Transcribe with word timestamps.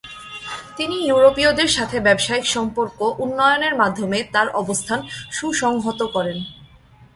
তিনি 0.77 0.95
ইউরোপীয়দের 1.07 1.69
সাথে 1.77 1.97
ব্যবসায়িক 1.99 2.45
সম্পর্ক 2.45 2.97
উন্নয়নের 3.23 3.73
মাধ্যমে 3.75 4.19
তার 4.33 4.47
অবস্থান 4.61 4.99
সুসংহত 5.31 5.99
করেন। 6.15 6.37